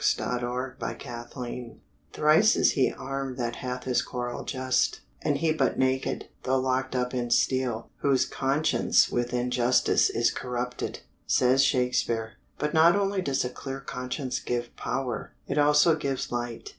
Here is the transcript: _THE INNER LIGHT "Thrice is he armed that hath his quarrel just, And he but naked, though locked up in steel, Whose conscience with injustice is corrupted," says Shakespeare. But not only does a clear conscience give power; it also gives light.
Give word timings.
_THE 0.17 0.23
INNER 0.25 0.77
LIGHT 0.81 1.75
"Thrice 2.11 2.55
is 2.55 2.71
he 2.71 2.91
armed 2.91 3.37
that 3.37 3.57
hath 3.57 3.83
his 3.83 4.01
quarrel 4.01 4.43
just, 4.43 5.01
And 5.21 5.37
he 5.37 5.53
but 5.53 5.77
naked, 5.77 6.27
though 6.41 6.57
locked 6.57 6.95
up 6.95 7.13
in 7.13 7.29
steel, 7.29 7.87
Whose 7.97 8.25
conscience 8.25 9.09
with 9.11 9.31
injustice 9.31 10.09
is 10.09 10.31
corrupted," 10.31 11.01
says 11.27 11.63
Shakespeare. 11.63 12.31
But 12.57 12.73
not 12.73 12.95
only 12.95 13.21
does 13.21 13.45
a 13.45 13.49
clear 13.51 13.79
conscience 13.79 14.39
give 14.39 14.75
power; 14.75 15.35
it 15.45 15.59
also 15.59 15.95
gives 15.95 16.31
light. 16.31 16.69